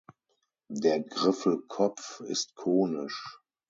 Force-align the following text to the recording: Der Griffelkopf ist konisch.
Der 0.67 0.99
Griffelkopf 0.99 2.21
ist 2.21 2.55
konisch. 2.55 3.39